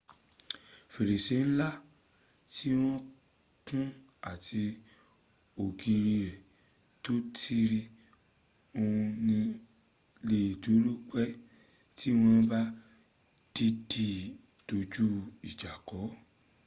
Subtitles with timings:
[0.93, 1.77] ferese nla re
[2.55, 2.95] ti won
[3.67, 3.85] kun
[4.31, 4.63] ati
[5.63, 6.31] ogiri re
[7.03, 7.87] to tirin
[8.81, 8.95] on
[9.27, 9.39] ni
[10.29, 11.23] le duro pe
[11.97, 12.61] ti won ba
[13.55, 14.07] diidi
[14.67, 15.07] doju
[15.49, 15.97] ija ko